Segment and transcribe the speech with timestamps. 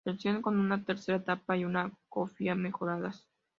[0.03, 3.27] Versión con una tercera etapa y una cofia mejoradas.